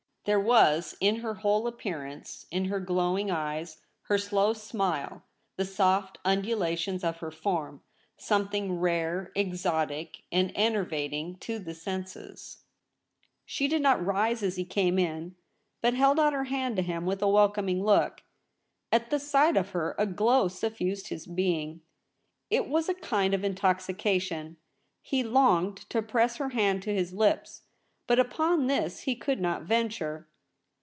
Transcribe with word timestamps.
There 0.23 0.39
was 0.39 0.95
in 0.99 1.21
her 1.21 1.33
whole 1.33 1.65
appearance— 1.65 2.45
in 2.51 2.65
her 2.65 2.79
glowing 2.79 3.31
eyes, 3.31 3.79
her 4.03 4.19
slow 4.19 4.53
smile, 4.53 5.23
the 5.55 5.65
soft 5.65 6.19
undulations 6.23 7.03
of 7.03 7.17
her 7.21 7.31
form, 7.31 7.81
something 8.17 8.77
rare, 8.77 9.31
exotic, 9.33 10.21
and 10.31 10.51
enervating 10.53 11.37
2i8 11.37 11.39
THE 11.47 11.53
REBEL 11.53 11.53
ROSE. 11.53 11.57
to 11.57 11.59
the 11.65 11.73
senses. 11.73 12.57
She 13.47 13.67
did 13.67 13.81
not 13.81 14.05
rise 14.05 14.43
as 14.43 14.57
he 14.57 14.63
came 14.63 14.99
in, 14.99 15.37
but 15.81 15.95
held 15.95 16.19
out 16.19 16.33
her 16.33 16.43
hand 16.43 16.75
to 16.75 16.83
him 16.83 17.07
with 17.07 17.23
a 17.23 17.27
wel 17.27 17.49
coming 17.49 17.83
look. 17.83 18.21
At 18.91 19.09
the 19.09 19.17
sight 19.19 19.57
of 19.57 19.71
her 19.71 19.95
a 19.97 20.05
glow 20.05 20.47
suffused 20.47 21.07
his 21.07 21.25
being. 21.25 21.81
It 22.51 22.67
was 22.67 22.87
a 22.87 22.93
kind 22.93 23.33
of 23.33 23.41
intoxica 23.41 24.21
tion. 24.21 24.57
He 25.01 25.23
longed 25.23 25.77
to 25.89 25.99
press 26.03 26.35
her 26.35 26.49
hand 26.49 26.83
to 26.83 26.93
his 26.93 27.11
lips; 27.11 27.63
but 28.07 28.19
upon 28.19 28.67
this 28.67 29.01
he 29.01 29.15
could 29.15 29.39
not 29.39 29.61
venture. 29.63 30.27